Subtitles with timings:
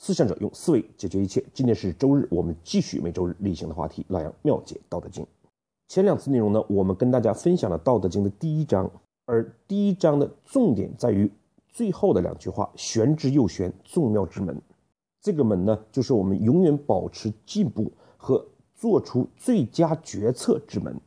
[0.00, 1.44] 思想者用思维解决一切。
[1.52, 5.22] 今天是周日，我们继续每周日例行的话题——老杨妙解《道德经》。
[5.88, 8.90] 前两次内容呢，我们跟大家分享了《道德经》的第一章，
[9.26, 11.30] 而第一章的重点在于
[11.68, 14.58] 最后的两句话：“玄之又玄，众妙之门。”
[15.20, 18.42] 这个门呢，就是我们永远保持进步和
[18.74, 20.98] 做出最佳决策之门。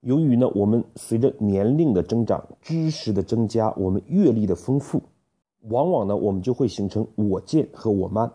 [0.00, 5.02] 由于呢，我们随着年龄的增长、知识的增加、我们阅历的丰富。
[5.68, 8.32] 往往呢，我们就会形成我见和我慢，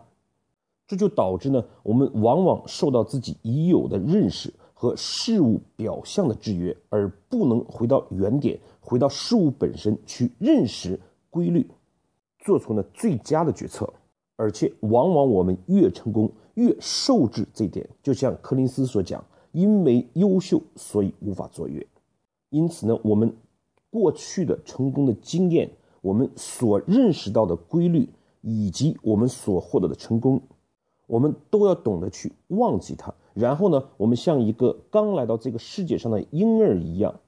[0.86, 11.00] 这就导致呢，我们往往受到自己已有的认识和事物表象的制约，而不能回到原点，回到事物本身去认识
[11.30, 11.66] 规律，
[12.38, 13.92] 做出呢最佳的决策。
[14.36, 17.88] 而且，往往我们越成功，越受制这点。
[18.02, 21.84] 就像柯林斯所讲：“因为优秀，所以无法卓越。”
[22.50, 23.34] 因此呢，我们
[23.90, 25.70] 过去的成功的经验。
[26.06, 28.08] 我们所认识到的规律，
[28.40, 30.40] 以及我们所获得的成功，
[31.08, 33.12] 我们都要懂得去忘记它。
[33.34, 37.18] 然后呢，我们像一个刚来到这个世界上的婴儿一样，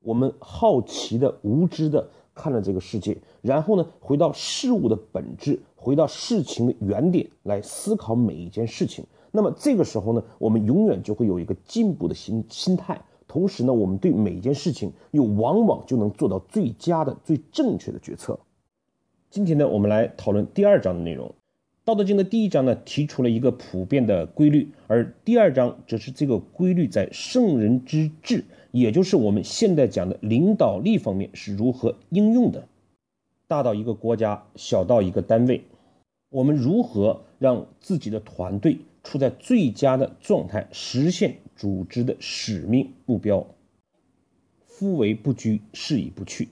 [0.00, 3.18] 我们好奇的、无知的看着这个世界。
[3.42, 9.04] 然后呢，回到事物的本质，回到事情的原点来思考每一件事情。
[9.32, 13.02] 那么这个时候呢，我们永远就会有一个进步的心心态。
[13.30, 18.40] 同时呢，我们对每一件事情又往往就能做到最佳的、最正确的决策。
[19.30, 21.28] 今天呢，我们来讨论第二章的内容。
[21.84, 32.66] 《道德经》的第一章呢，提出了一个普遍的规律，而第二章则是这个规律在圣人之治，也就是我们现在讲的领导力方面是如何应用的。
[33.46, 35.62] 大到一个国家，小到一个单位，
[36.30, 41.36] 我们如何让自己的团队处在最佳的状态，实现？
[41.60, 43.46] 组织的使命目标。
[44.64, 46.48] 夫为不居，是以不去。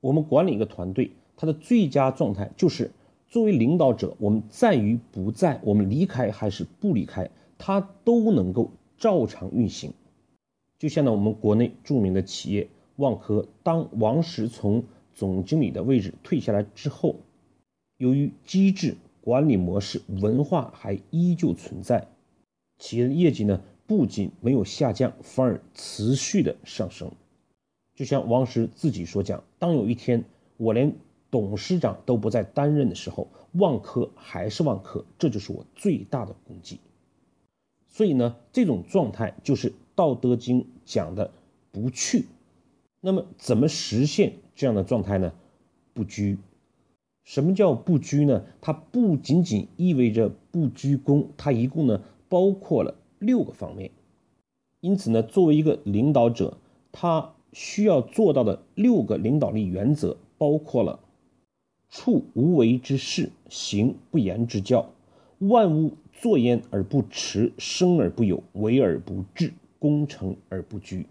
[0.00, 2.92] 我们管理一个团队，它的最佳状态就是
[3.26, 9.92] 作为领导者，我们在于不在，我们离开还是不离开，它都能够照常运行。
[10.78, 17.16] 就像呢，我们国内著名的企业万科，当王石从总经理的位置退下来之后，
[17.96, 22.06] 由于机制、管理模式、文化还依旧存在，
[22.78, 23.60] 企业的业绩呢？
[23.90, 27.10] 不仅没有下降，反而持续的上升。
[27.96, 30.24] 就像王石自己所讲：“当有一天
[30.58, 30.94] 我连
[31.28, 36.78] 董事长都不再担任的时候，万科还是万科，这就是我最大的功绩。”
[37.90, 41.32] 所以呢，这种状态就是《道德经》讲的
[41.72, 42.26] “不去”。
[43.02, 45.32] 那么，怎么实现这样的状态呢？
[45.92, 46.38] 不居。
[47.24, 48.44] 什么叫不居呢？
[48.60, 52.94] 它不仅仅意味着不居功，它一共呢包括了。
[53.20, 53.90] 六个方面，
[54.80, 56.56] 因此呢，作为一个领导者，
[56.90, 60.98] 他需要做到的六个领导力原则，包括了：
[61.90, 64.88] 处无为之事，行不言之教，
[65.38, 71.06] 万物作焉而不驰，生而不有，为而不治，功成而不居。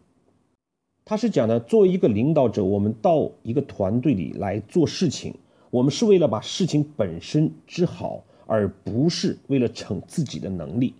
[1.05, 5.35] 他是讲的，作为一个领导者，我们到一个团队里来做事情，
[5.69, 10.95] 我们是为了把事情本身治好，而不是为了逞自己的能力。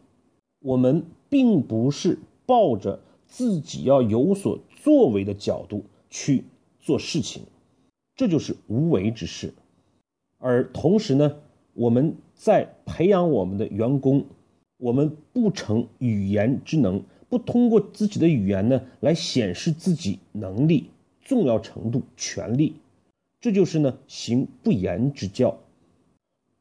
[0.60, 6.44] 我们并不是抱着自己要有所作为的角度去
[6.80, 7.44] 做事情，
[8.16, 9.54] 这就是无为之事。
[10.38, 11.38] 而同时呢，
[11.74, 14.26] 我们在培养我们的员工，
[14.78, 20.90] 我们不成语言之能，不通过自己的语言呢来显示自己能力、
[21.22, 22.76] 重要程度、权力，
[23.40, 25.60] 这就是呢行不言之教。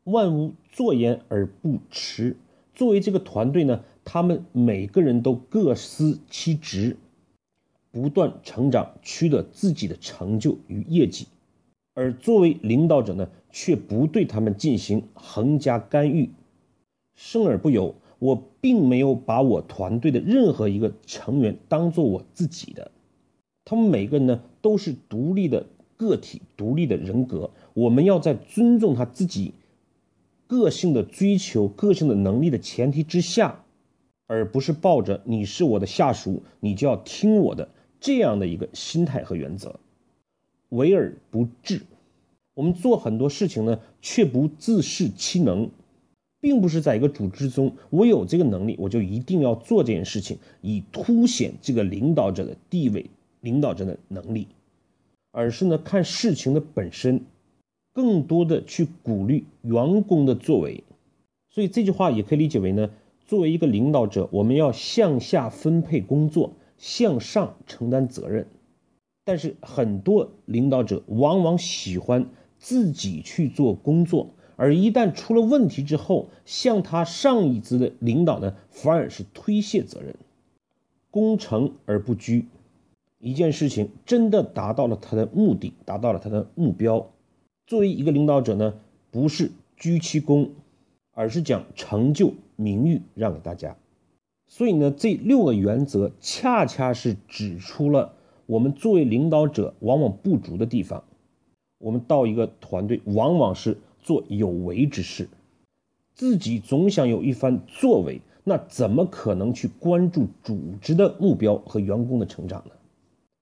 [0.04, 2.36] 万物作焉而不驰。
[2.78, 6.96] 作为这个团队呢，他们每个人都各司其职，
[7.90, 11.26] 不断成长，取得自己的成就与业绩。
[11.94, 16.30] 而作为领导者呢，却不对他们进行横加干预，
[17.16, 17.96] 生而不有。
[18.20, 22.92] 我并没有把我团队的任何一个成员当做我自己的，
[23.64, 25.66] 他们每个人呢都是独立的
[25.96, 27.50] 个体，独立的人格。
[27.74, 29.52] 我们要在尊重他自己。
[30.48, 33.64] 个性的追求、个性的能力的前提之下，
[34.26, 37.68] 而不是抱着你是我的下属，你就要听我的
[38.00, 39.78] 这样的一个心态和原则，
[40.70, 41.82] 为而不治。
[42.54, 45.70] 我们做很多事情呢，却不自视其能，
[46.40, 53.04] 并不是在一个组织中，我有这个能力，我就一定要做这件事情，以凸显这个领导者的地位、
[53.42, 54.48] 领导者的能力，
[55.30, 57.20] 而是呢，看事情的本身。
[57.98, 60.84] 更多的去鼓励员工的作为，
[61.50, 62.90] 所以这句话也可以理解为呢，
[63.26, 68.46] 作为一个领导者，我们要向下分配工作，向上承担责任。
[69.24, 80.14] 但是很多领导者往往喜欢自己去做工作，而一旦出了问题之后，向他上一级的领导呢，反而是推卸责任，
[81.10, 82.46] 功成而不居。
[83.18, 87.10] 一件事情真的达到了他的目的，达到了他的目标。
[87.68, 88.72] 作为一个领导者呢，
[89.10, 90.52] 不是居其功，
[91.12, 93.76] 而是将成就、名誉让给大家。
[94.46, 98.14] 所以呢，这六个原则恰恰是指出了
[98.46, 101.04] 我们作为领导者往往不足的地方。
[101.76, 105.28] 我们到一个团队，往往是做有为之事，
[106.14, 112.72] 自己总想有一番作为，那怎么可能去关注组织的目标和员工的成长呢？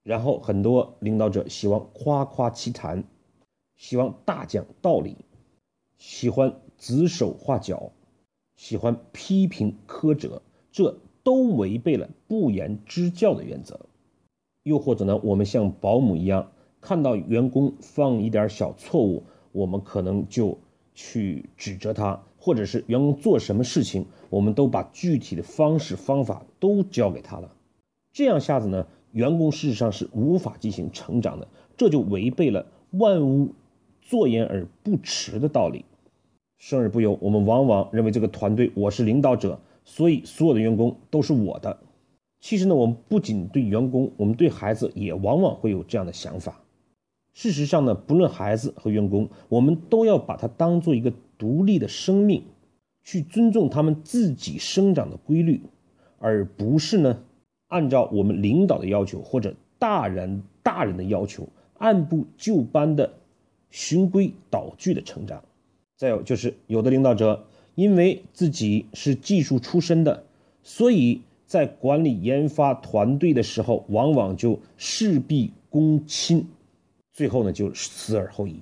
[0.02, 3.04] 然后很多领导者希望夸夸其谈。
[3.76, 5.16] 喜欢大讲道理，
[5.98, 7.92] 喜欢指手画脚，
[8.56, 10.40] 喜欢批评苛责，
[10.72, 13.80] 这都违背了不言之教的原则。
[14.62, 16.50] 又或者呢，我们像保姆一样，
[16.80, 20.58] 看到员工犯一点小错误，我们可能就
[20.94, 27.54] 去指责他，或者是员工做什么事情，我们都把具体的方式方法都教给他了。
[28.10, 33.52] 这样下子呢，员工事实上是无法进行成长的，这就违背了万物。
[34.08, 35.84] 坐言而不迟的道理，
[36.56, 37.18] 生而不由。
[37.20, 41.80] 我们往往认为这个团队我是领导者，所以所有的员工都是我的。
[42.38, 46.60] 其实呢，我们不仅对员工，我们对孩子也往往会有这样的想法。
[47.34, 52.44] 事实上呢，不论孩子和员工，我们都要把它当做一个独立的生命，
[53.02, 55.62] 去尊重他们自己生长的规律，
[56.20, 57.24] 而不是呢
[57.66, 61.48] 按照我们领导的要求或者大人大人的要求，
[61.78, 63.14] 按部就班的。
[63.70, 65.44] 循规蹈矩的成长，
[65.96, 70.24] 再有就是有的领导者因为自己是技术出身的，
[70.62, 76.46] 所以在管理研发团队的时候，往往就事必躬亲，
[77.12, 78.60] 最后呢就死而后已，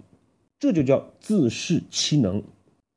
[0.59, 2.43] 这就叫自恃其能。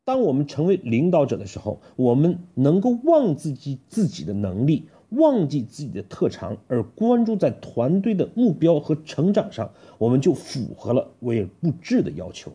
[0.04, 4.86] 当我们成为领导者的时候，我们能够忘自己自己的能力。
[5.09, 12.51] 忘记自己的特长，而关注在团队的目标和成长上，我们就符合了为而不治的要求。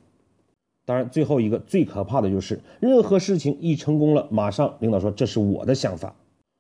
[0.84, 6.14] 当然，最后一个最可怕的就是，任何事情一成功了，马上领导说这是我的想法。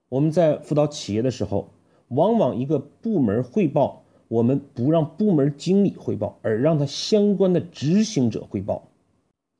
[0.08, 1.68] 我们在辅导企业的时候，
[2.08, 8.88] 往往一个部门汇报，我们不让部门经理汇报，而让他相关的执行者汇报。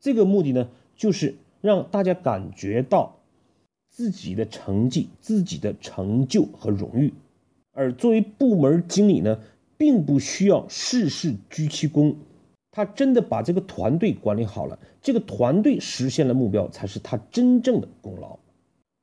[0.00, 3.16] 这个目的呢，就是让大家感觉到。
[3.94, 7.12] 自己的成绩、自己的成就和荣誉，
[7.72, 9.38] 而作为部门经理呢，
[9.76, 12.16] 并不需要事事居其功，
[12.70, 18.38] 他真的把这个团队管理好了，这个团队实现了目标，才是他真正的功劳。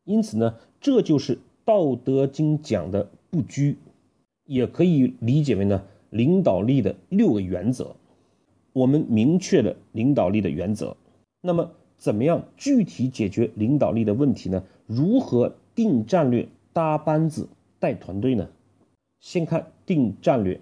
[0.05, 3.77] 因此呢，这就是《道德经》讲的不居，
[4.45, 7.95] 也可以理解为呢，领导力的六个原则。
[8.73, 10.97] 我们明确了领导力的原则，
[11.41, 11.73] 那么。
[11.99, 14.63] 怎么样具体解决领导力的问题呢？
[14.91, 17.47] 如何定战略、搭班子、
[17.77, 18.49] 带团队呢？
[19.19, 20.59] 先看定战略。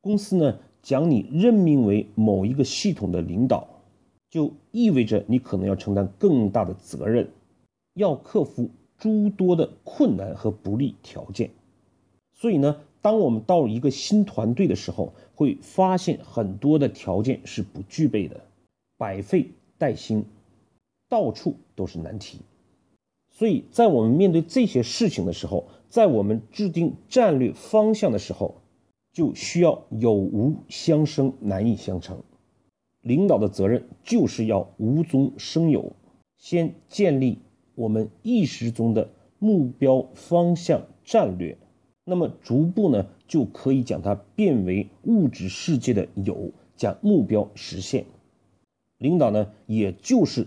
[0.00, 3.66] 公司呢将你任命为某一个系统的领导，
[4.30, 7.28] 就意味着你可能要承担更大的责任，
[7.94, 11.50] 要克服诸多的困难和不利条件。
[12.32, 18.40] 所以呢，当我们到一个新团队的时候，会发现很多的条件是不具备的，
[18.96, 20.24] 百废待兴。
[21.08, 22.38] 到处都是难题，
[23.30, 28.56] 所以在我们面对这些事情的时候，在我们制定战略方向的时候，
[29.12, 32.22] 就需要有无相生，难易相成。
[33.00, 35.92] 领导的责任就是要无中生有，
[36.36, 37.38] 先建立
[37.74, 39.08] 我们意识中的
[39.38, 41.56] 目标方向战略，
[42.04, 48.04] 那么逐步呢就可以将它变为物质世界的有，将目标实现。
[48.98, 50.46] 领导呢，也就是。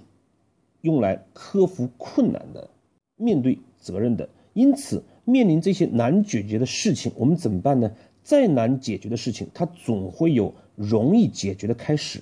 [0.84, 2.70] 用来克服困难的，
[3.16, 7.92] 面对责任的，因此面临这些难解决的事情，我们怎么办呢？
[8.22, 12.22] 再难解决的事情，它总会有容易解决的开始。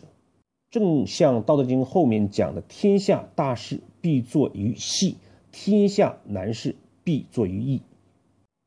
[0.70, 5.18] 正像《道德经》后面讲的：“天下大事必作于细，
[5.52, 7.82] 天下难事必作于易。”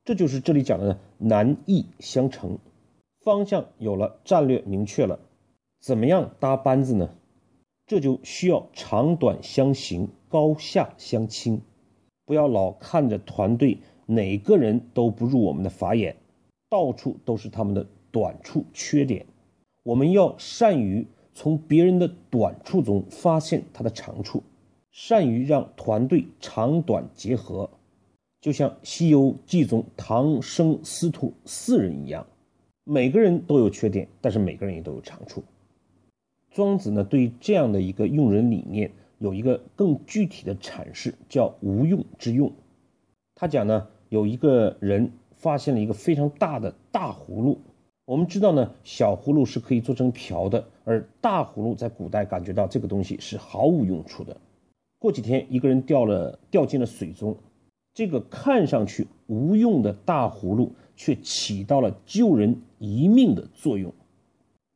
[0.04, 2.58] 这就是这里讲的难易相成。
[3.20, 5.18] 方向有了，战略明确了，
[5.80, 7.10] 怎么样搭班子呢？
[7.86, 11.60] 这就需要长短相形，高下相倾，
[12.24, 16.16] 不要老看着团队哪个人都不入我们的法眼，
[16.70, 19.26] 到处都是他们的短处缺点。
[19.82, 24.42] 我们要善于从别人的短处中发现他的长处，
[24.90, 27.68] 善于让团队长短结合，
[28.40, 32.26] 就像《西游记》中唐僧师徒四人一样，
[32.84, 35.44] 每个人都有缺点，但是每个人也都有长处。
[36.54, 42.52] 庄子呢，对于这样的一个用人理念，有一个更具体的阐释，叫无用之用。
[43.34, 47.58] 他讲呢，有一个人发现了一个非常大的大葫芦。
[48.04, 54.36] 我们知道呢，小葫芦是可以做成瓢的，而大葫芦在古代感觉到这个东西是毫无用处的。
[55.00, 57.36] 过几天，一个人掉了，掉进了水中，
[57.94, 63.92] 这个看上去无用的大葫芦，却起到了救人一命的作用。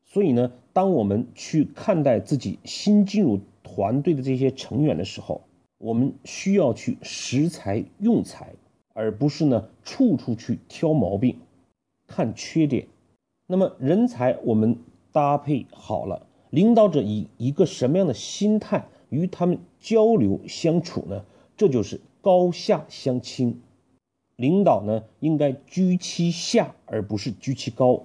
[0.05, 5.43] 所以呢，当我们去看待自己新进入团队的这些成员的时候，
[5.79, 8.55] 我们需要去识才用才，
[8.95, 11.37] 而不是呢处处去挑毛病、
[12.07, 12.87] 看缺点。
[13.49, 14.79] 那么人才我们
[15.11, 21.25] 搭配好了，领导者以一个什么样的心态与他们交流相处呢？
[21.57, 23.61] 这就是高下相倾。
[24.37, 28.05] 领导呢应该居其下，而不是居其高。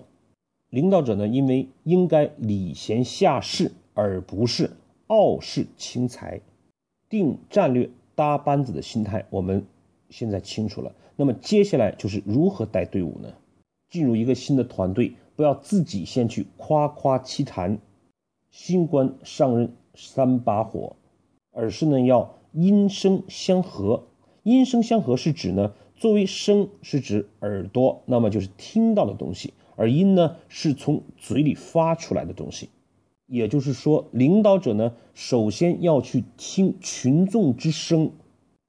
[0.73, 4.71] 领导者呢，因为应该礼贤下士，而不是
[5.05, 6.41] 傲视轻才。
[7.07, 9.63] 定战略、搭班子的心态，我们
[10.09, 10.95] 现在清楚了。
[11.15, 13.31] 那么接下来就是如何带队伍呢？
[13.91, 15.13] 进入一个新的团队。
[15.35, 17.77] 不要自己先去夸夸其谈，
[18.49, 20.95] 新官上任三把火，
[21.51, 24.05] 而是呢要音声相合。
[24.41, 32.69] 音声相合是指呢，作为声是指耳朵，那么就是听到的东西，而音呢是从嘴里发出来的东西。
[33.25, 38.11] 也就是说，领导者呢首先要去听群众之声，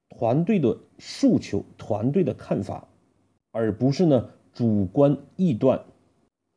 [0.09, 2.89] 团队的诉求、团队的看法，
[3.51, 5.85] 而不是呢主观臆断。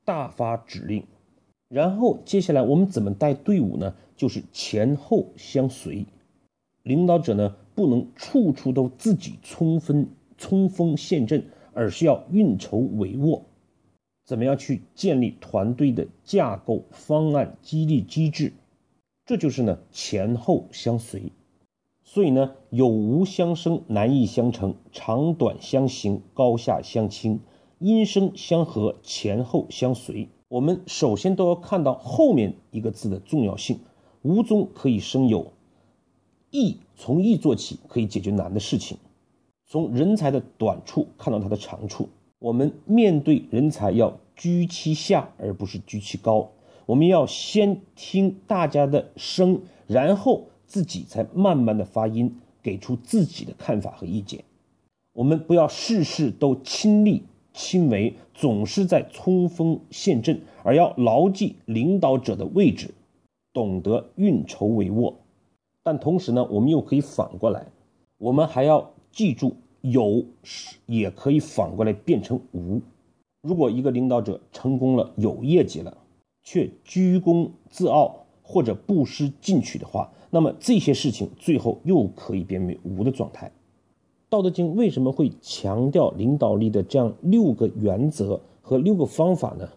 [0.06, 1.04] 大发指令，
[1.68, 3.94] 然后接下来我们怎么带队伍呢？
[4.16, 6.06] 就是前后相随。
[6.84, 13.42] 领导者呢不能处处都自己冲锋冲锋陷阵，而是要运筹帷幄。
[14.28, 18.52] 怎么样去建立团队的架构、方案、激励机制？
[19.26, 21.32] 这就是呢前后相随。
[22.04, 27.40] 所以呢有无相生，难易相成，长短相形，高下相倾。
[27.80, 30.28] 音声相合，前后相随。
[30.50, 33.80] 我们首先都要看到后面一个字的重要性。
[34.24, 35.54] 无中可以生有，
[36.52, 38.98] 易从易做起，可以解决难的事情。
[39.66, 42.10] 从人才的短处看到他的长处。
[42.40, 46.52] 我们面对人才要居其下，而不是居其高。
[46.86, 54.44] 我们要先听大家的声，然后自己才慢慢的发音，给出自己的看法和意见。
[55.14, 57.24] 我们不要事事都亲力。
[57.60, 62.94] 亲为总是在冲锋陷阵，而要牢记领导者的位置，
[63.52, 65.16] 懂得运筹帷幄。
[65.82, 67.66] 但同时呢，我们又可以反过来，
[68.20, 70.26] 我们还要记住有
[70.86, 72.82] 也可以反过来变成无。
[73.42, 75.98] 如果一个领导者成功了，有业绩了，
[76.44, 83.52] 却居功自傲或者不思进取的话，那么这些事情最后又可以变为无的状态。
[84.30, 89.70] 道德经为什么会强调领导力的这样六个原则和六个方法呢？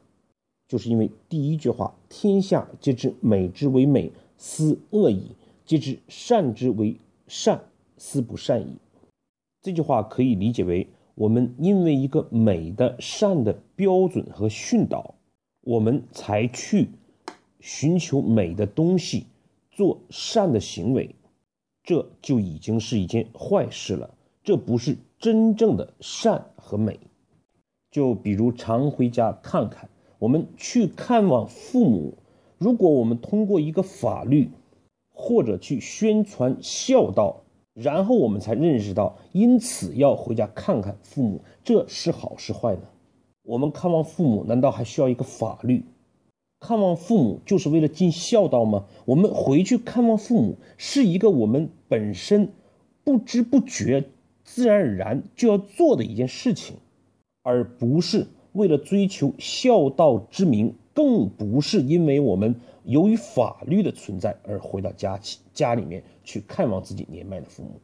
[0.67, 6.97] 就是因为第一句话“天下皆知美之为美，斯恶已；皆知善之为
[7.29, 7.63] 善，
[7.97, 8.75] 斯不善已。”
[9.63, 15.15] 这句话可以理解为，我们因为一个美的善的标准和训导，
[15.61, 16.89] 我们才去
[17.61, 19.27] 寻求美的东西，
[19.71, 21.15] 做善的行为，
[21.83, 24.15] 这就已经是一件坏事了。
[24.43, 26.99] 这不是真正的善和美。
[27.91, 32.15] 就比如常回家看看，我们去看望父母，
[32.57, 34.49] 如果我们通过一个法律，
[35.13, 37.43] 或者去宣传孝道，
[37.75, 42.83] 然后我们才认识到，因此要回家看看父母，这是好是坏呢？
[43.43, 45.85] 我们看望父母，难道还需要一个法律？
[46.59, 48.85] 看望父母就是为了尽孝道吗？
[49.07, 52.53] 我们回去看望父母，是一个我们本身
[53.05, 54.05] 不知不觉。
[54.43, 56.77] 自然而然就要做的一件事情，
[57.43, 62.55] 而不是为了追求孝道之名，更不是因为我们
[62.85, 65.19] 由于法律的存在而回到家
[65.53, 67.81] 家里面去看望自己年迈的父母。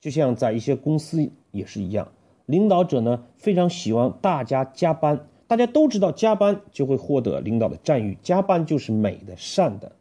[0.00, 2.10] 就像在一些公司也是一样，
[2.46, 9.92] 领导者呢非常希望大家加班，大家都知道加班就会获得领导的赞誉，加班就是美的善的，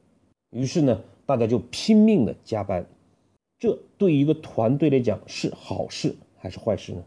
[0.50, 2.86] 于是呢大家就拼命的加班。
[3.60, 7.04] 这对一个团队来讲是好事还是坏事呢？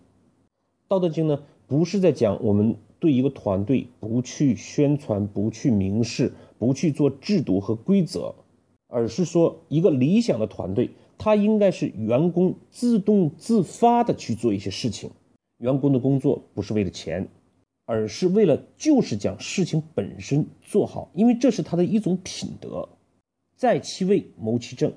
[0.87, 8.34] 道德经呢，不是在讲我们对一个团队不去宣传、不去明示、不去做制度和规则，
[8.88, 15.11] 而是说一个理想的团队，它应该是员工自动自发的去做一些事情。
[15.58, 17.28] 员工的工作不是为了钱，
[17.84, 22.88] 而是为了就是将事情本身做好，因为这是他的一种品德。
[23.54, 24.90] 在其位谋其政。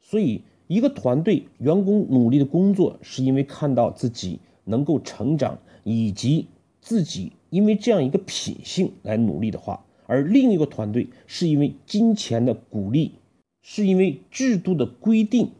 [0.00, 6.48] 所以，一个团队员工努力的工作，是因为看到自己能够成长，以及
[6.86, 13.10] 自己因为这样一个品性来努力的话；而另一个团队是因为金钱的鼓励，
[13.60, 15.50] 是因为制度的规定，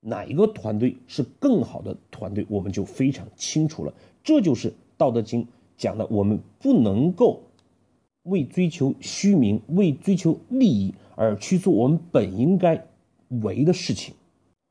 [0.00, 3.94] 哪一个团队是更好的团队，我们就非常清楚了。
[4.22, 5.44] 这就是《道德经》
[5.78, 7.40] 讲的，我们不能够。
[8.24, 12.86] 为追求虚名，为追求利益而去做我们本应该
[13.42, 14.14] 为的事情，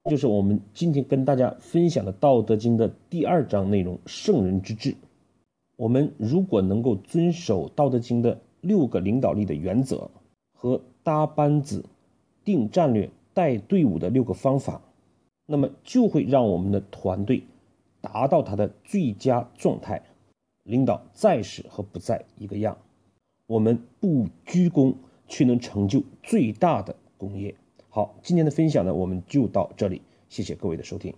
[0.09, 4.95] 就是我们今天跟大家分享的《道德经》的第二章内容——圣人之治。
[5.83, 10.09] 我们如果能够遵守《道德经》的六个领导力的原则
[10.57, 11.83] 和搭班子、
[12.45, 14.81] 定战略、带队伍的六个方法，
[15.45, 17.43] 那么就会让我们的团队
[17.99, 20.01] 达到它的最佳状态，
[20.63, 22.77] 领导在时和不在一个样。
[23.45, 24.95] 我们不居功，
[25.27, 27.53] 却能成就最大的功业。
[27.89, 31.13] 好，今天的分享呢，我们就到这里，谢谢各位的收听。